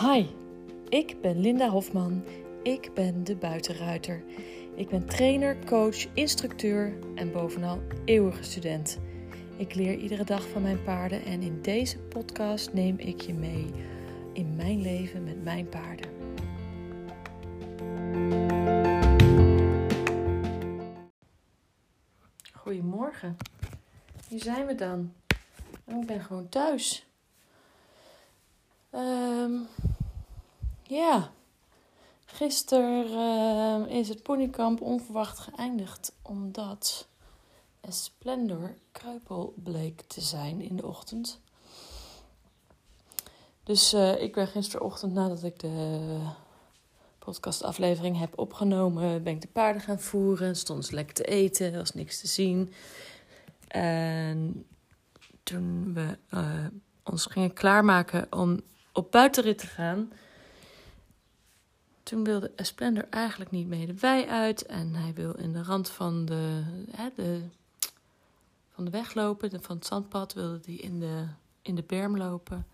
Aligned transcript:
Hi, 0.00 0.26
ik 0.88 1.20
ben 1.20 1.40
Linda 1.40 1.68
Hofman. 1.68 2.24
Ik 2.62 2.90
ben 2.94 3.24
de 3.24 3.36
buitenruiter. 3.36 4.24
Ik 4.74 4.88
ben 4.88 5.06
trainer, 5.06 5.64
coach, 5.64 6.14
instructeur 6.14 6.98
en 7.14 7.32
bovenal 7.32 7.80
eeuwige 8.04 8.42
student. 8.42 8.98
Ik 9.56 9.74
leer 9.74 9.98
iedere 9.98 10.24
dag 10.24 10.48
van 10.48 10.62
mijn 10.62 10.82
paarden 10.82 11.24
en 11.24 11.42
in 11.42 11.62
deze 11.62 11.98
podcast 11.98 12.72
neem 12.72 12.98
ik 12.98 13.20
je 13.20 13.34
mee 13.34 13.70
in 14.32 14.56
mijn 14.56 14.82
leven 14.82 15.24
met 15.24 15.44
mijn 15.44 15.68
paarden. 15.68 16.10
Goedemorgen. 22.52 23.36
Hier 24.28 24.42
zijn 24.42 24.66
we 24.66 24.74
dan. 24.74 25.12
Ik 25.86 26.06
ben 26.06 26.20
gewoon 26.20 26.48
thuis. 26.48 27.05
Ja, 30.96 31.30
gisteren 32.24 33.88
is 33.88 34.08
het 34.08 34.22
ponykamp 34.22 34.80
onverwacht 34.80 35.38
geëindigd 35.38 36.12
omdat 36.22 37.08
Splendor 37.88 38.74
kreupel 38.92 39.54
bleek 39.56 40.00
te 40.00 40.20
zijn 40.20 40.60
in 40.60 40.76
de 40.76 40.86
ochtend. 40.86 41.40
Dus 43.62 43.94
uh, 43.94 44.22
ik 44.22 44.34
ben 44.34 44.46
gisterochtend 44.46 45.12
nadat 45.12 45.42
ik 45.42 45.58
de 45.58 46.18
podcastaflevering 47.18 48.18
heb 48.18 48.38
opgenomen, 48.38 49.22
ben 49.22 49.34
ik 49.34 49.40
de 49.40 49.48
paarden 49.48 49.82
gaan 49.82 50.00
voeren. 50.00 50.56
Stond 50.56 50.86
ze 50.86 50.94
lekker 50.94 51.14
te 51.14 51.24
eten, 51.24 51.76
was 51.76 51.94
niks 51.94 52.20
te 52.20 52.26
zien. 52.26 52.72
En 53.68 54.66
toen 55.42 55.94
we 55.94 56.18
uh, 56.30 56.66
ons 57.04 57.26
gingen 57.26 57.52
klaarmaken 57.52 58.32
om 58.32 58.60
op 58.92 59.10
buitenrit 59.10 59.58
te 59.58 59.66
gaan, 59.66 60.12
toen 62.06 62.24
wilde 62.24 62.50
Esplendor 62.56 63.06
eigenlijk 63.10 63.50
niet 63.50 63.66
mee 63.66 63.86
de 63.86 63.94
wei 63.94 64.26
uit. 64.26 64.66
En 64.66 64.94
hij 64.94 65.12
wil 65.14 65.32
in 65.32 65.52
de 65.52 65.62
rand 65.62 65.90
van 65.90 66.24
de, 66.24 66.62
hè, 66.90 67.08
de, 67.14 67.40
van 68.74 68.84
de 68.84 68.90
weg 68.90 69.14
lopen, 69.14 69.62
van 69.62 69.76
het 69.76 69.86
zandpad, 69.86 70.32
wilde 70.32 70.60
hij 70.64 70.74
in 70.74 71.00
de, 71.00 71.24
in 71.62 71.74
de 71.74 71.82
berm 71.82 72.16
lopen. 72.16 72.66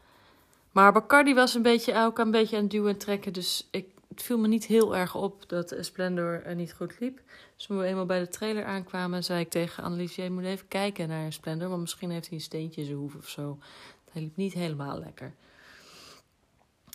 Maar 0.70 0.92
Bacardi 0.92 1.34
was 1.34 1.54
een 1.54 1.62
beetje, 1.62 1.96
ook 1.96 2.18
een 2.18 2.30
beetje 2.30 2.56
aan 2.56 2.62
het 2.62 2.70
duwen 2.70 2.92
en 2.92 2.98
trekken. 2.98 3.32
Dus 3.32 3.68
ik, 3.70 3.86
het 4.08 4.22
viel 4.22 4.38
me 4.38 4.48
niet 4.48 4.66
heel 4.66 4.96
erg 4.96 5.14
op 5.14 5.48
dat 5.48 5.72
Esplendor 5.72 6.54
niet 6.54 6.72
goed 6.72 7.00
liep. 7.00 7.20
Dus 7.56 7.66
toen 7.66 7.78
we 7.78 7.84
eenmaal 7.84 8.06
bij 8.06 8.20
de 8.20 8.28
trailer 8.28 8.64
aankwamen, 8.64 9.24
zei 9.24 9.40
ik 9.40 9.50
tegen 9.50 9.84
Annelies... 9.84 10.14
je 10.14 10.30
moet 10.30 10.44
even 10.44 10.68
kijken 10.68 11.08
naar 11.08 11.26
Esplendor, 11.26 11.68
want 11.68 11.80
misschien 11.80 12.10
heeft 12.10 12.26
hij 12.26 12.36
een 12.36 12.44
steentje 12.44 12.80
in 12.80 12.86
zijn 12.86 12.98
hoef 12.98 13.14
of 13.14 13.28
zo. 13.28 13.58
Hij 14.10 14.22
liep 14.22 14.36
niet 14.36 14.52
helemaal 14.52 14.98
lekker. 14.98 15.34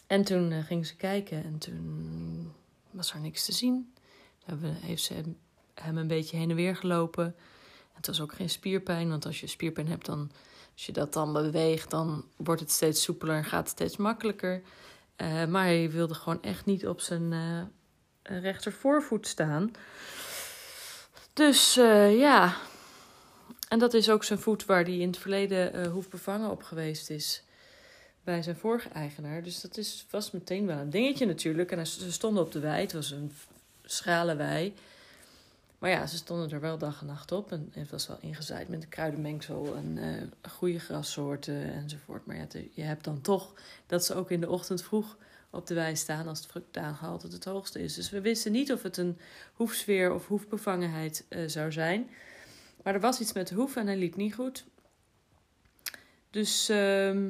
En 0.07 0.23
toen 0.23 0.51
uh, 0.51 0.65
ging 0.65 0.85
ze 0.85 0.95
kijken 0.95 1.43
en 1.43 1.57
toen 1.57 2.53
was 2.91 3.13
er 3.13 3.19
niks 3.19 3.45
te 3.45 3.51
zien. 3.51 3.93
Heeft 4.61 5.03
ze 5.03 5.13
hem 5.73 5.97
een 5.97 6.07
beetje 6.07 6.37
heen 6.37 6.49
en 6.49 6.55
weer 6.55 6.75
gelopen. 6.75 7.35
Het 7.93 8.07
was 8.07 8.21
ook 8.21 8.33
geen 8.33 8.49
spierpijn, 8.49 9.09
want 9.09 9.25
als 9.25 9.39
je 9.39 9.47
spierpijn 9.47 9.87
hebt, 9.87 10.05
dan, 10.05 10.31
als 10.73 10.85
je 10.85 10.91
dat 10.91 11.13
dan 11.13 11.33
beweegt, 11.33 11.89
dan 11.89 12.25
wordt 12.35 12.61
het 12.61 12.71
steeds 12.71 13.03
soepeler 13.03 13.35
en 13.35 13.43
gaat 13.45 13.59
het 13.59 13.69
steeds 13.69 13.97
makkelijker. 13.97 14.61
Uh, 15.17 15.45
maar 15.45 15.63
hij 15.63 15.91
wilde 15.91 16.13
gewoon 16.13 16.41
echt 16.41 16.65
niet 16.65 16.87
op 16.87 17.01
zijn 17.01 17.31
uh, 17.31 18.41
rechtervoorvoet 18.41 19.27
staan. 19.27 19.71
Dus 21.33 21.73
ja, 21.73 22.55
en 23.67 23.79
dat 23.79 23.93
is 23.93 24.09
ook 24.09 24.23
zijn 24.23 24.39
voet 24.39 24.65
waar 24.65 24.83
hij 24.83 24.97
in 24.97 25.07
het 25.07 25.17
verleden 25.17 25.89
hoefbevangen 25.89 26.49
op 26.49 26.63
geweest 26.63 27.09
is 27.09 27.43
bij 28.27 28.43
zijn 28.43 28.55
vorige 28.55 28.89
eigenaar. 28.89 29.43
Dus 29.43 29.61
dat 29.61 29.77
is, 29.77 30.05
was 30.09 30.31
meteen 30.31 30.65
wel 30.65 30.77
een 30.77 30.89
dingetje 30.89 31.25
natuurlijk. 31.25 31.71
En 31.71 31.87
ze 31.87 32.11
stonden 32.11 32.43
op 32.43 32.51
de 32.51 32.59
wei. 32.59 32.81
Het 32.81 32.93
was 32.93 33.11
een 33.11 33.31
schrale 33.83 34.35
wei. 34.35 34.73
Maar 35.79 35.89
ja, 35.89 36.07
ze 36.07 36.17
stonden 36.17 36.49
er 36.49 36.59
wel 36.59 36.77
dag 36.77 37.01
en 37.01 37.07
nacht 37.07 37.31
op. 37.31 37.51
En 37.51 37.71
het 37.71 37.89
was 37.89 38.07
wel 38.07 38.17
ingezaaid 38.21 38.67
met 38.67 38.83
een 38.83 38.89
kruidenmengsel 38.89 39.75
en 39.75 39.97
uh, 39.97 40.51
goede 40.51 40.79
grassoorten 40.79 41.73
enzovoort. 41.73 42.25
Maar 42.25 42.35
ja, 42.35 42.45
je 42.73 42.81
hebt 42.81 43.03
dan 43.03 43.21
toch 43.21 43.53
dat 43.85 44.05
ze 44.05 44.13
ook 44.13 44.31
in 44.31 44.41
de 44.41 44.49
ochtend 44.49 44.83
vroeg 44.83 45.17
op 45.49 45.67
de 45.67 45.73
wei 45.73 45.95
staan 45.95 46.27
als 46.27 46.39
het 46.39 46.47
fructaangehalte 46.47 47.27
het 47.27 47.45
hoogste 47.45 47.83
is. 47.83 47.93
Dus 47.93 48.09
we 48.09 48.21
wisten 48.21 48.51
niet 48.51 48.71
of 48.71 48.83
het 48.83 48.97
een 48.97 49.17
hoefsfeer 49.53 50.13
of 50.13 50.27
hoefbevangenheid 50.27 51.25
uh, 51.29 51.47
zou 51.47 51.71
zijn. 51.71 52.09
Maar 52.83 52.93
er 52.93 52.99
was 52.99 53.19
iets 53.19 53.33
met 53.33 53.47
de 53.47 53.55
hoef 53.55 53.75
en 53.75 53.87
hij 53.87 53.97
liep 53.97 54.15
niet 54.15 54.35
goed. 54.35 54.65
Dus... 56.29 56.69
Uh, 56.69 57.27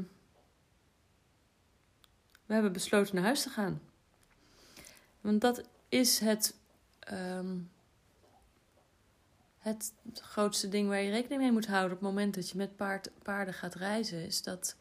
we 2.48 2.54
hebben 2.54 2.74
besloten 2.74 3.16
naar 3.16 3.24
huis 3.24 3.42
te 3.44 3.50
gaan. 3.50 3.82
Want 5.22 5.42
dat 5.42 5.64
is 5.90 6.20
het, 6.20 6.56
um, 7.12 7.70
het 9.58 9.94
grootste 10.14 10.70
ding 10.70 10.88
waar 10.88 11.02
je 11.02 11.12
rekening 11.12 11.42
mee 11.42 11.52
moet 11.52 11.68
houden 11.68 11.92
op 11.92 12.04
het 12.04 12.10
moment 12.10 12.36
dat 12.36 12.50
je 12.50 12.58
met 12.58 12.76
paard, 12.76 13.10
paarden 13.24 13.54
gaat 13.54 13.76
reizen. 13.76 14.26
Is 14.26 14.44
dat 14.44 14.76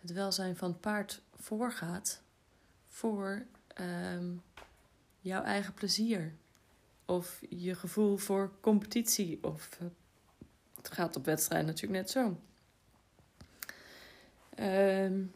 het 0.00 0.12
welzijn 0.12 0.56
van 0.56 0.70
het 0.70 0.80
paard 0.80 1.22
voorgaat 1.36 2.22
voor 2.88 3.46
um, 3.80 4.42
jouw 5.20 5.42
eigen 5.42 5.74
plezier. 5.74 6.34
Of 7.04 7.40
je 7.48 7.74
gevoel 7.74 8.16
voor 8.16 8.52
competitie. 8.60 9.38
Of 9.42 9.78
uh, 9.82 9.88
het 10.76 10.92
gaat 10.92 11.16
op 11.16 11.24
wedstrijd 11.24 11.66
natuurlijk 11.66 12.02
net 12.02 12.10
zo. 12.10 12.40
Um, 14.58 15.32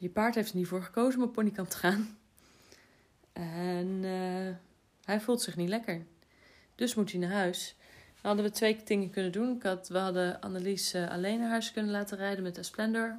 je 0.00 0.08
paard 0.08 0.34
heeft 0.34 0.50
er 0.50 0.56
niet 0.56 0.66
voor 0.66 0.82
gekozen 0.82 1.20
om 1.20 1.26
op 1.26 1.32
ponykamp 1.32 1.68
te 1.68 1.76
gaan. 1.76 2.18
En 3.32 3.86
uh, 4.02 4.54
hij 5.04 5.20
voelt 5.20 5.42
zich 5.42 5.56
niet 5.56 5.68
lekker. 5.68 6.02
Dus 6.74 6.94
moet 6.94 7.10
hij 7.10 7.20
naar 7.20 7.30
huis. 7.30 7.76
Dan 8.14 8.20
hadden 8.22 8.44
we 8.44 8.50
twee 8.50 8.80
dingen 8.84 9.10
kunnen 9.10 9.32
doen. 9.32 9.60
We 9.88 9.98
hadden 9.98 10.40
Annelies 10.40 10.94
uh, 10.94 11.10
alleen 11.10 11.38
naar 11.38 11.48
huis 11.48 11.72
kunnen 11.72 11.90
laten 11.90 12.16
rijden 12.16 12.42
met 12.42 12.58
Esplendor. 12.58 13.16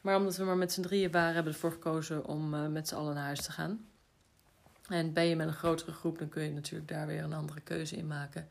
Maar 0.00 0.16
omdat 0.16 0.36
we 0.36 0.44
maar 0.44 0.56
met 0.56 0.72
z'n 0.72 0.82
drieën 0.82 1.10
waren, 1.10 1.34
hebben 1.34 1.52
we 1.52 1.58
ervoor 1.58 1.72
gekozen 1.72 2.26
om 2.26 2.54
uh, 2.54 2.66
met 2.66 2.88
z'n 2.88 2.94
allen 2.94 3.14
naar 3.14 3.24
huis 3.24 3.42
te 3.42 3.52
gaan. 3.52 3.86
En 4.88 5.12
ben 5.12 5.24
je 5.24 5.36
met 5.36 5.46
een 5.46 5.52
grotere 5.52 5.92
groep, 5.92 6.18
dan 6.18 6.28
kun 6.28 6.42
je 6.42 6.52
natuurlijk 6.52 6.88
daar 6.88 7.06
weer 7.06 7.22
een 7.22 7.32
andere 7.32 7.60
keuze 7.60 7.96
in 7.96 8.06
maken. 8.06 8.48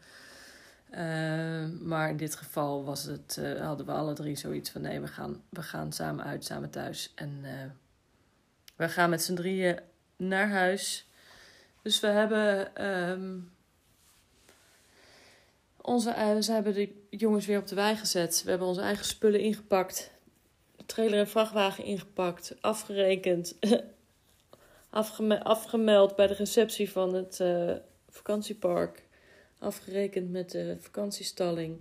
Uh, 0.92 1.66
maar 1.82 2.10
in 2.10 2.18
dit 2.18 2.36
geval 2.36 2.84
was 2.84 3.04
het, 3.04 3.38
uh, 3.40 3.66
hadden 3.66 3.86
we 3.86 3.92
alle 3.92 4.14
drie 4.14 4.36
zoiets 4.36 4.70
van: 4.70 4.82
nee, 4.82 5.00
we 5.00 5.08
gaan, 5.08 5.44
we 5.50 5.62
gaan 5.62 5.94
samen 5.94 6.26
uit, 6.26 6.46
samen 6.46 6.70
thuis. 6.70 7.12
En 7.16 7.40
uh, 7.44 7.52
we 8.76 8.90
gaan 8.90 9.10
met 9.10 9.24
z'n 9.24 9.36
drieën 9.36 9.80
naar 10.16 10.50
huis. 10.50 11.08
Dus 11.82 12.00
we 12.00 12.08
hebben. 12.08 12.86
Um, 13.10 13.54
onze, 15.82 16.38
ze 16.42 16.52
hebben 16.52 16.74
de 16.74 17.06
jongens 17.10 17.46
weer 17.46 17.60
op 17.60 17.68
de 17.68 17.76
wei 17.76 17.96
gezet. 17.96 18.42
We 18.44 18.50
hebben 18.50 18.68
onze 18.68 18.82
eigen 18.82 19.06
spullen 19.06 19.40
ingepakt. 19.40 20.12
Trailer 20.86 21.20
en 21.20 21.28
vrachtwagen 21.28 21.84
ingepakt. 21.84 22.56
Afgerekend. 22.62 23.56
Afgeme 24.90 25.44
afgemeld 25.44 26.16
bij 26.16 26.28
de 26.28 26.34
receptie 26.34 26.92
van 26.92 27.14
het 27.14 27.44
vakantiepark 28.10 29.05
afgerekend 29.60 30.32
met 30.32 30.52
de 30.52 30.78
vakantiestalling. 30.80 31.78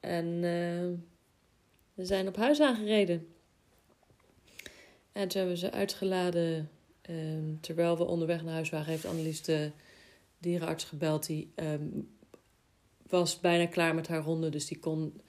En 0.00 0.26
uh, 0.26 0.98
we 1.94 2.04
zijn 2.04 2.28
op 2.28 2.36
huis 2.36 2.60
aangereden. 2.60 3.26
En 5.12 5.28
toen 5.28 5.40
hebben 5.40 5.60
we 5.60 5.66
ze 5.66 5.72
uitgeladen. 5.72 6.70
Um, 7.10 7.58
terwijl 7.60 7.96
we 7.96 8.04
onderweg 8.04 8.42
naar 8.42 8.54
huis 8.54 8.70
waren, 8.70 8.86
heeft 8.86 9.06
Annelies 9.06 9.42
de 9.42 9.70
dierenarts 10.38 10.84
gebeld. 10.84 11.26
Die 11.26 11.52
um, 11.54 12.08
was 13.08 13.40
bijna 13.40 13.66
klaar 13.66 13.94
met 13.94 14.08
haar 14.08 14.22
ronde. 14.22 14.48
Dus 14.48 14.66
die 14.66 14.78
kon 14.78 15.20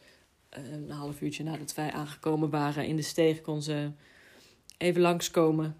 uh, 0.57 0.71
een 0.71 0.89
half 0.89 1.21
uurtje 1.21 1.43
nadat 1.43 1.73
wij 1.73 1.91
aangekomen 1.91 2.49
waren 2.49 2.85
in 2.85 2.95
de 2.95 3.01
steeg, 3.01 3.41
kon 3.41 3.61
ze 3.61 3.91
even 4.77 5.01
langskomen. 5.01 5.75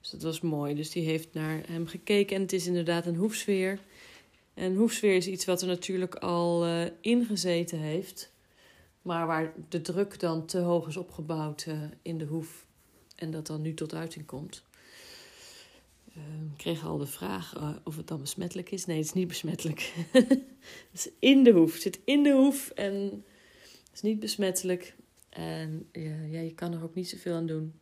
Dus 0.00 0.10
dat 0.10 0.22
was 0.22 0.40
mooi. 0.40 0.74
Dus 0.74 0.90
die 0.90 1.04
heeft 1.04 1.34
naar 1.34 1.62
hem 1.66 1.86
gekeken. 1.86 2.36
En 2.36 2.42
het 2.42 2.52
is 2.52 2.66
inderdaad 2.66 3.06
een 3.06 3.16
hoefsfeer. 3.16 3.78
En 4.54 4.74
hoefsfeer 4.74 5.16
is 5.16 5.26
iets 5.26 5.44
wat 5.44 5.60
er 5.60 5.66
natuurlijk 5.66 6.14
al 6.14 6.66
uh, 6.66 6.84
ingezeten 7.00 7.78
heeft. 7.78 8.32
Maar 9.02 9.26
waar 9.26 9.52
de 9.68 9.80
druk 9.80 10.20
dan 10.20 10.46
te 10.46 10.58
hoog 10.58 10.88
is 10.88 10.96
opgebouwd 10.96 11.64
uh, 11.68 11.82
in 12.02 12.18
de 12.18 12.24
hoef. 12.24 12.66
En 13.16 13.30
dat 13.30 13.46
dan 13.46 13.62
nu 13.62 13.74
tot 13.74 13.94
uiting 13.94 14.26
komt. 14.26 14.62
Uh, 16.16 16.22
ik 16.52 16.56
kreeg 16.56 16.84
al 16.84 16.98
de 16.98 17.06
vraag 17.06 17.54
uh, 17.56 17.70
of 17.84 17.96
het 17.96 18.08
dan 18.08 18.20
besmettelijk 18.20 18.70
is. 18.70 18.86
Nee, 18.86 18.96
het 18.96 19.06
is 19.06 19.12
niet 19.12 19.28
besmettelijk. 19.28 19.92
het 20.12 20.40
is 20.92 21.08
in 21.18 21.44
de 21.44 21.50
hoef. 21.50 21.72
Het 21.72 21.82
zit 21.82 22.00
in 22.04 22.22
de 22.22 22.32
hoef 22.32 22.70
en 22.70 22.94
het 23.64 23.92
is 23.92 24.00
niet 24.00 24.20
besmettelijk. 24.20 24.94
En 25.28 25.88
ja, 26.30 26.40
je 26.40 26.54
kan 26.54 26.72
er 26.72 26.82
ook 26.82 26.94
niet 26.94 27.08
zoveel 27.08 27.34
aan 27.34 27.46
doen. 27.46 27.72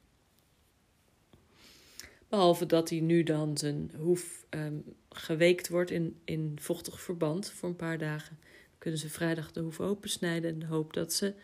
Behalve 2.28 2.66
dat 2.66 2.90
hij 2.90 3.00
nu 3.00 3.22
dan 3.22 3.56
zijn 3.56 3.90
hoef 3.96 4.46
um, 4.50 4.84
geweekt 5.16 5.68
wordt 5.68 5.90
in, 5.90 6.20
in 6.24 6.56
vochtig 6.60 7.00
verband 7.00 7.50
voor 7.50 7.68
een 7.68 7.76
paar 7.76 7.98
dagen. 7.98 8.38
Kunnen 8.78 9.00
ze 9.00 9.08
vrijdag 9.08 9.52
de 9.52 9.60
hoef 9.60 9.80
opensnijden 9.80 10.50
in 10.50 10.58
de 10.58 10.66
hoop 10.66 10.92
dat 10.92 11.12
ze 11.12 11.34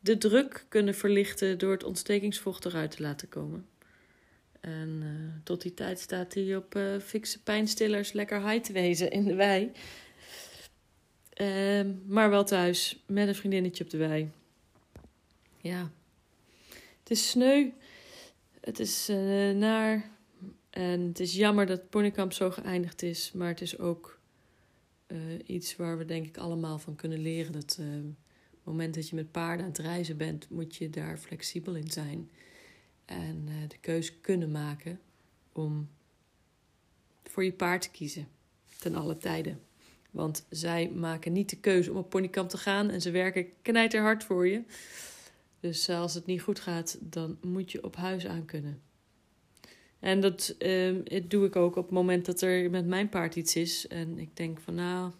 de 0.00 0.18
druk 0.18 0.64
kunnen 0.68 0.94
verlichten 0.94 1.58
door 1.58 1.72
het 1.72 1.84
ontstekingsvocht 1.84 2.64
eruit 2.64 2.90
te 2.90 3.02
laten 3.02 3.28
komen. 3.28 3.66
En 4.60 4.98
eh, 5.02 5.42
tot 5.44 5.62
die 5.62 5.74
tijd 5.74 6.00
staat 6.00 6.34
hij 6.34 6.56
op 6.56 6.74
uh, 6.74 6.98
fikse 6.98 7.42
pijnstillers 7.42 8.12
lekker 8.12 8.48
high 8.48 8.64
te 8.64 8.72
wezen 8.72 9.10
in 9.10 9.24
de 9.24 9.34
wei. 9.34 9.72
Ehm, 11.32 11.92
maar 12.06 12.30
wel 12.30 12.44
thuis, 12.44 13.02
met 13.06 13.28
een 13.28 13.34
vriendinnetje 13.34 13.84
op 13.84 13.90
de 13.90 13.96
wei. 13.96 14.30
Ja. 15.60 15.90
Het 16.98 17.10
is 17.10 17.30
sneu. 17.30 17.70
Het 18.60 18.78
is 18.78 19.08
uh, 19.10 19.50
naar. 19.50 20.15
En 20.76 21.00
het 21.00 21.20
is 21.20 21.34
jammer 21.34 21.66
dat 21.66 21.90
Ponykamp 21.90 22.32
zo 22.32 22.50
geëindigd 22.50 23.02
is. 23.02 23.32
Maar 23.32 23.48
het 23.48 23.60
is 23.60 23.78
ook 23.78 24.20
iets 25.46 25.76
waar 25.76 25.98
we 25.98 26.04
denk 26.04 26.26
ik 26.26 26.36
allemaal 26.36 26.78
van 26.78 26.96
kunnen 26.96 27.18
leren. 27.18 27.52
Dat 27.52 27.78
op 27.80 28.50
het 28.50 28.64
moment 28.64 28.94
dat 28.94 29.08
je 29.08 29.14
met 29.14 29.30
paarden 29.30 29.64
aan 29.64 29.70
het 29.72 29.80
reizen 29.80 30.16
bent, 30.16 30.50
moet 30.50 30.76
je 30.76 30.90
daar 30.90 31.18
flexibel 31.18 31.74
in 31.74 31.90
zijn. 31.90 32.30
En 33.04 33.48
de 33.68 33.78
keuze 33.80 34.12
kunnen 34.20 34.50
maken 34.50 35.00
om 35.52 35.88
voor 37.24 37.44
je 37.44 37.52
paard 37.52 37.82
te 37.82 37.90
kiezen. 37.90 38.28
Ten 38.78 38.94
alle 38.94 39.16
tijden. 39.16 39.60
Want 40.10 40.46
zij 40.50 40.90
maken 40.90 41.32
niet 41.32 41.50
de 41.50 41.60
keuze 41.60 41.90
om 41.90 41.96
op 41.96 42.10
ponykamp 42.10 42.48
te 42.48 42.58
gaan 42.58 42.90
en 42.90 43.00
ze 43.00 43.10
werken 43.10 43.46
knijterhard 43.62 44.24
voor 44.24 44.48
je. 44.48 44.62
Dus 45.60 45.88
als 45.88 46.14
het 46.14 46.26
niet 46.26 46.42
goed 46.42 46.60
gaat, 46.60 46.98
dan 47.00 47.38
moet 47.40 47.72
je 47.72 47.84
op 47.84 47.96
huis 47.96 48.26
aan 48.26 48.44
kunnen. 48.44 48.80
En 50.00 50.20
dat 50.20 50.54
uh, 50.58 51.22
doe 51.28 51.46
ik 51.46 51.56
ook 51.56 51.76
op 51.76 51.84
het 51.84 51.92
moment 51.92 52.26
dat 52.26 52.40
er 52.40 52.70
met 52.70 52.86
mijn 52.86 53.08
paard 53.08 53.36
iets 53.36 53.56
is. 53.56 53.86
En 53.86 54.18
ik 54.18 54.36
denk 54.36 54.60
van 54.60 54.74
nou, 54.74 55.10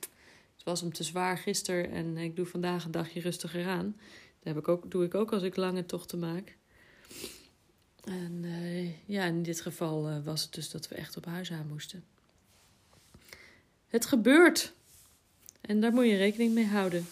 het 0.56 0.64
was 0.64 0.80
hem 0.80 0.92
te 0.92 1.02
zwaar 1.02 1.38
gisteren 1.38 1.90
en 1.90 2.16
ik 2.16 2.36
doe 2.36 2.46
vandaag 2.46 2.84
een 2.84 2.90
dagje 2.90 3.20
rustiger 3.20 3.66
aan. 3.66 3.96
Dat 4.38 4.54
heb 4.54 4.56
ik 4.56 4.68
ook, 4.68 4.90
doe 4.90 5.04
ik 5.04 5.14
ook 5.14 5.32
als 5.32 5.42
ik 5.42 5.56
lange 5.56 5.86
tochten 5.86 6.18
maak. 6.18 6.56
En 8.04 8.42
uh, 8.44 9.08
ja, 9.08 9.24
in 9.24 9.42
dit 9.42 9.60
geval 9.60 10.10
uh, 10.10 10.24
was 10.24 10.42
het 10.42 10.54
dus 10.54 10.70
dat 10.70 10.88
we 10.88 10.94
echt 10.94 11.16
op 11.16 11.24
huis 11.24 11.52
aan 11.52 11.66
moesten. 11.68 12.04
Het 13.86 14.06
gebeurt. 14.06 14.72
En 15.60 15.80
daar 15.80 15.92
moet 15.92 16.04
je 16.04 16.16
rekening 16.16 16.54
mee 16.54 16.66
houden. 16.66 17.06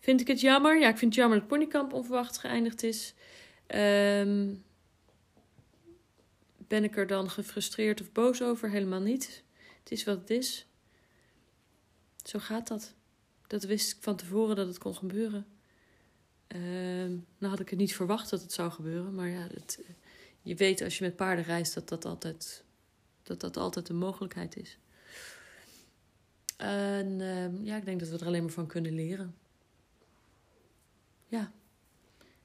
Vind 0.00 0.20
ik 0.20 0.26
het 0.26 0.40
jammer? 0.40 0.78
Ja, 0.78 0.88
ik 0.88 0.98
vind 0.98 1.10
het 1.10 1.20
jammer 1.20 1.38
dat 1.38 1.48
Ponykamp 1.48 1.92
onverwacht 1.92 2.38
geëindigd 2.38 2.82
is. 2.82 3.14
Um, 3.74 4.64
ben 6.66 6.84
ik 6.84 6.96
er 6.96 7.06
dan 7.06 7.30
gefrustreerd 7.30 8.00
of 8.00 8.12
boos 8.12 8.42
over? 8.42 8.70
Helemaal 8.70 9.00
niet. 9.00 9.42
Het 9.78 9.90
is 9.90 10.04
wat 10.04 10.20
het 10.20 10.30
is. 10.30 10.66
Zo 12.24 12.38
gaat 12.38 12.68
dat. 12.68 12.94
Dat 13.46 13.64
wist 13.64 13.96
ik 13.96 14.02
van 14.02 14.16
tevoren 14.16 14.56
dat 14.56 14.66
het 14.66 14.78
kon 14.78 14.94
gebeuren. 14.94 15.46
Um, 16.48 17.26
nou 17.38 17.52
had 17.52 17.60
ik 17.60 17.70
het 17.70 17.78
niet 17.78 17.94
verwacht 17.94 18.30
dat 18.30 18.42
het 18.42 18.52
zou 18.52 18.70
gebeuren, 18.70 19.14
maar 19.14 19.28
ja, 19.28 19.46
het, 19.54 19.80
je 20.42 20.54
weet 20.54 20.82
als 20.82 20.98
je 20.98 21.04
met 21.04 21.16
paarden 21.16 21.44
reist 21.44 21.74
dat 21.74 21.88
dat 21.88 22.04
altijd, 22.04 22.64
dat 23.22 23.40
dat 23.40 23.56
altijd 23.56 23.88
een 23.88 23.96
mogelijkheid 23.96 24.56
is. 24.56 24.78
En 26.56 27.20
uh, 27.20 27.64
ja, 27.64 27.76
ik 27.76 27.84
denk 27.84 28.00
dat 28.00 28.08
we 28.08 28.18
er 28.18 28.26
alleen 28.26 28.42
maar 28.42 28.52
van 28.52 28.66
kunnen 28.66 28.94
leren. 28.94 29.34
Ja. 31.26 31.52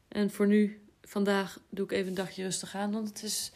En 0.07 0.31
voor 0.31 0.47
nu, 0.47 0.81
vandaag 1.01 1.59
doe 1.69 1.85
ik 1.85 1.91
even 1.91 2.07
een 2.07 2.13
dagje 2.13 2.43
rustig 2.43 2.75
aan. 2.75 2.91
Want 2.91 3.07
het 3.07 3.23
is. 3.23 3.51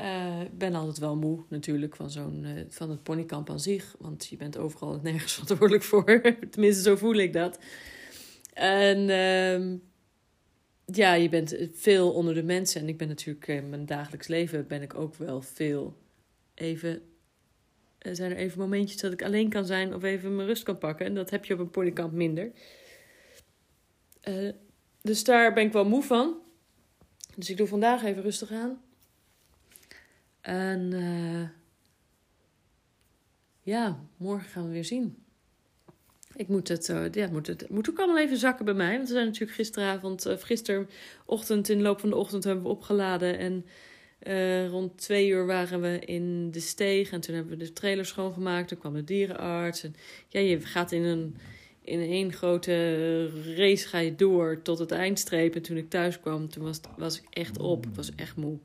Uh, 0.00 0.40
ik 0.40 0.58
ben 0.58 0.74
altijd 0.74 0.98
wel 0.98 1.16
moe 1.16 1.44
natuurlijk 1.48 1.96
van, 1.96 2.10
zo'n, 2.10 2.44
uh, 2.44 2.64
van 2.68 2.90
het 2.90 3.02
ponykamp 3.02 3.50
aan 3.50 3.60
zich. 3.60 3.94
Want 3.98 4.26
je 4.26 4.36
bent 4.36 4.58
overal 4.58 5.00
nergens 5.02 5.32
verantwoordelijk 5.38 5.82
voor. 5.82 6.20
Tenminste, 6.50 6.82
zo 6.82 6.96
voel 6.96 7.14
ik 7.14 7.32
dat. 7.32 7.58
En 8.52 8.98
uh, 8.98 9.78
ja, 10.96 11.14
je 11.14 11.28
bent 11.28 11.56
veel 11.72 12.12
onder 12.12 12.34
de 12.34 12.42
mensen. 12.42 12.80
En 12.80 12.88
ik 12.88 12.98
ben 12.98 13.08
natuurlijk 13.08 13.46
in 13.46 13.68
mijn 13.68 13.86
dagelijks 13.86 14.26
leven 14.26 14.66
ben 14.66 14.82
ik 14.82 14.94
ook 14.94 15.14
wel 15.14 15.42
veel 15.42 15.96
even. 16.54 17.02
Zijn 17.98 18.30
er 18.30 18.36
even 18.36 18.58
momentjes 18.58 19.00
dat 19.00 19.12
ik 19.12 19.22
alleen 19.22 19.48
kan 19.48 19.66
zijn 19.66 19.94
of 19.94 20.02
even 20.02 20.36
mijn 20.36 20.48
rust 20.48 20.62
kan 20.62 20.78
pakken. 20.78 21.06
En 21.06 21.14
dat 21.14 21.30
heb 21.30 21.44
je 21.44 21.54
op 21.54 21.60
een 21.60 21.70
ponykamp 21.70 22.12
minder. 22.12 22.52
Dus 25.02 25.24
daar 25.24 25.52
ben 25.52 25.66
ik 25.66 25.72
wel 25.72 25.88
moe 25.88 26.02
van. 26.02 26.36
Dus 27.36 27.50
ik 27.50 27.56
doe 27.56 27.66
vandaag 27.66 28.02
even 28.02 28.22
rustig 28.22 28.50
aan. 28.50 28.80
En 30.42 30.92
uh, 30.92 31.48
ja, 33.62 34.00
morgen 34.16 34.48
gaan 34.48 34.66
we 34.66 34.72
weer 34.72 34.84
zien. 34.84 35.16
Ik 36.36 36.48
moet 36.48 36.68
het, 36.68 36.88
uh, 36.88 37.10
ja, 37.10 37.28
moet 37.30 37.46
het 37.46 37.68
moet 37.70 37.90
ook 37.90 37.98
allemaal 37.98 38.18
even 38.18 38.36
zakken 38.36 38.64
bij 38.64 38.74
mij. 38.74 38.96
Want 38.96 39.08
we 39.08 39.14
zijn 39.14 39.26
natuurlijk 39.26 39.52
gisteravond, 39.52 40.26
uh, 40.26 40.34
gisterochtend, 40.38 41.68
in 41.68 41.76
de 41.76 41.82
loop 41.82 42.00
van 42.00 42.08
de 42.08 42.16
ochtend 42.16 42.44
hebben 42.44 42.62
we 42.64 42.70
opgeladen. 42.70 43.38
En 43.38 43.64
rond 44.70 44.98
twee 44.98 45.28
uur 45.28 45.46
waren 45.46 45.80
we 45.80 45.98
in 45.98 46.50
de 46.50 46.60
steeg. 46.60 47.10
En 47.10 47.20
toen 47.20 47.34
hebben 47.34 47.58
we 47.58 47.64
de 47.64 47.72
trailer 47.72 48.06
schoongemaakt. 48.06 48.68
Toen 48.68 48.78
kwam 48.78 48.94
de 48.94 49.04
dierenarts. 49.04 49.82
En 49.82 49.94
ja, 50.28 50.40
je 50.40 50.60
gaat 50.60 50.92
in 50.92 51.02
een, 51.02 51.36
in 51.82 52.00
één 52.00 52.32
grote 52.32 53.26
race 53.56 53.88
ga 53.88 53.98
je 53.98 54.14
door 54.14 54.62
tot 54.62 54.78
het 54.78 54.90
eindstreep. 54.90 55.54
En 55.54 55.62
toen 55.62 55.76
ik 55.76 55.90
thuis 55.90 56.20
kwam, 56.20 56.48
toen 56.48 56.64
was, 56.64 56.80
was 56.96 57.18
ik 57.18 57.26
echt 57.30 57.58
op. 57.58 57.86
Ik 57.86 57.94
was 57.94 58.14
echt 58.14 58.36
moe. 58.36 58.58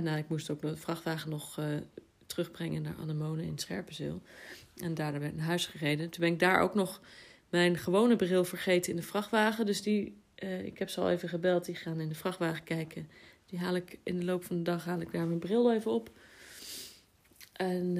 Nou, 0.00 0.18
ik 0.18 0.28
moest 0.28 0.50
ook 0.50 0.60
de 0.60 0.76
vrachtwagen 0.76 1.30
nog 1.30 1.58
terugbrengen 2.26 2.82
naar 2.82 2.96
Anemone 3.00 3.42
in 3.42 3.58
Scherpenzeel. 3.58 4.22
En 4.76 4.94
daarna 4.94 5.18
ben 5.18 5.28
ik 5.28 5.36
naar 5.36 5.46
huis 5.46 5.66
gereden. 5.66 6.10
Toen 6.10 6.20
ben 6.20 6.32
ik 6.32 6.38
daar 6.38 6.60
ook 6.60 6.74
nog 6.74 7.00
mijn 7.48 7.78
gewone 7.78 8.16
bril 8.16 8.44
vergeten 8.44 8.90
in 8.90 8.96
de 8.96 9.02
vrachtwagen. 9.02 9.66
Dus 9.66 9.82
die, 9.82 10.16
uh, 10.38 10.64
ik 10.64 10.78
heb 10.78 10.88
ze 10.88 11.00
al 11.00 11.10
even 11.10 11.28
gebeld. 11.28 11.64
Die 11.64 11.74
gaan 11.74 12.00
in 12.00 12.08
de 12.08 12.14
vrachtwagen 12.14 12.64
kijken. 12.64 13.08
Die 13.46 13.58
haal 13.58 13.76
ik 13.76 13.98
in 14.02 14.18
de 14.18 14.24
loop 14.24 14.44
van 14.44 14.56
de 14.56 14.62
dag 14.62 14.84
haal 14.84 15.00
ik 15.00 15.12
daar 15.12 15.26
mijn 15.26 15.38
bril 15.38 15.72
even 15.72 15.90
op. 15.90 16.10
En 17.52 17.94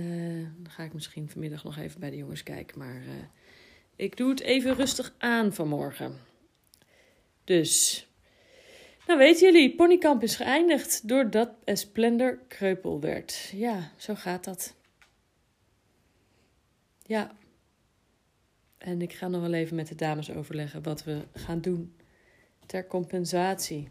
dan 0.62 0.72
ga 0.72 0.82
ik 0.82 0.92
misschien 0.92 1.28
vanmiddag 1.28 1.64
nog 1.64 1.78
even 1.78 2.00
bij 2.00 2.10
de 2.10 2.16
jongens 2.16 2.42
kijken. 2.42 2.78
Maar 2.78 3.02
ik 3.96 4.16
doe 4.16 4.30
het 4.30 4.40
even 4.40 4.74
rustig 4.74 5.14
aan 5.18 5.52
vanmorgen. 5.52 6.18
Dus, 7.44 8.06
nou 9.06 9.18
weten 9.18 9.52
jullie, 9.52 9.74
Ponykamp 9.74 10.22
is 10.22 10.36
geëindigd 10.36 11.08
doordat 11.08 11.50
Esplendor 11.64 12.38
kreupel 12.48 13.00
werd. 13.00 13.50
Ja, 13.54 13.92
zo 13.96 14.14
gaat 14.14 14.44
dat. 14.44 14.74
Ja. 17.02 17.36
En 18.78 19.02
ik 19.02 19.12
ga 19.12 19.28
nog 19.28 19.40
wel 19.40 19.52
even 19.52 19.76
met 19.76 19.88
de 19.88 19.94
dames 19.94 20.30
overleggen 20.30 20.82
wat 20.82 21.04
we 21.04 21.22
gaan 21.34 21.60
doen 21.60 21.96
ter 22.66 22.86
compensatie. 22.86 23.88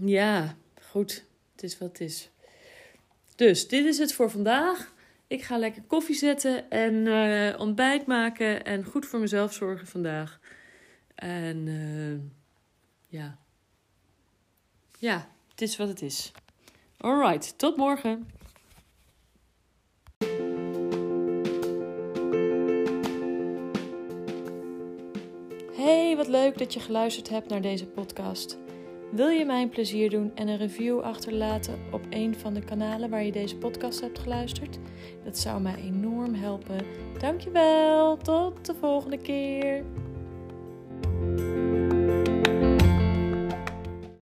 Ja, 0.00 0.56
goed. 0.82 1.24
Het 1.52 1.62
is 1.62 1.78
wat 1.78 1.88
het 1.88 2.00
is. 2.00 2.30
Dus 3.36 3.68
dit 3.68 3.84
is 3.84 3.98
het 3.98 4.12
voor 4.12 4.30
vandaag. 4.30 4.94
Ik 5.26 5.42
ga 5.42 5.58
lekker 5.58 5.82
koffie 5.82 6.14
zetten 6.14 6.70
en 6.70 6.94
uh, 6.94 7.60
ontbijt 7.60 8.06
maken 8.06 8.64
en 8.64 8.84
goed 8.84 9.06
voor 9.06 9.20
mezelf 9.20 9.52
zorgen 9.52 9.86
vandaag. 9.86 10.40
En 11.14 11.66
uh, 11.66 12.18
ja. 13.08 13.38
Ja, 14.98 15.28
het 15.50 15.62
is 15.62 15.76
wat 15.76 15.88
het 15.88 16.02
is. 16.02 16.32
Alright, 16.96 17.58
tot 17.58 17.76
morgen. 17.76 18.30
Hey, 25.72 26.16
wat 26.16 26.28
leuk 26.28 26.58
dat 26.58 26.74
je 26.74 26.80
geluisterd 26.80 27.28
hebt 27.28 27.48
naar 27.48 27.62
deze 27.62 27.86
podcast. 27.86 28.58
Wil 29.10 29.28
je 29.28 29.44
mij 29.44 29.62
een 29.62 29.68
plezier 29.68 30.10
doen 30.10 30.32
en 30.34 30.48
een 30.48 30.56
review 30.56 31.00
achterlaten 31.00 31.78
op 31.92 32.06
een 32.10 32.34
van 32.34 32.54
de 32.54 32.64
kanalen 32.64 33.10
waar 33.10 33.24
je 33.24 33.32
deze 33.32 33.56
podcast 33.56 34.00
hebt 34.00 34.18
geluisterd? 34.18 34.78
Dat 35.24 35.38
zou 35.38 35.60
mij 35.60 35.74
enorm 35.74 36.34
helpen. 36.34 36.86
Dankjewel, 37.18 38.16
tot 38.16 38.66
de 38.66 38.74
volgende 38.74 39.18
keer. 39.18 39.84